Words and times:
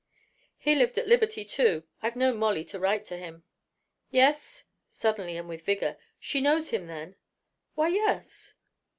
"He 0.57 0.73
lived 0.73 0.97
at 0.97 1.05
Liberty, 1.07 1.45
too. 1.45 1.83
I've 2.01 2.15
known 2.15 2.37
Molly 2.39 2.65
to 2.65 2.79
write 2.79 3.11
of 3.11 3.19
him." 3.19 3.43
"Yes?" 4.09 4.63
suddenly 4.87 5.37
and 5.37 5.47
with 5.47 5.61
vigor. 5.61 5.95
"She 6.19 6.41
knows 6.41 6.71
him 6.71 6.87
then?" 6.87 7.17
"Why, 7.75 7.89
yes." 7.89 8.55